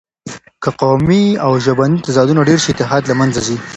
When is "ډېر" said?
2.49-2.59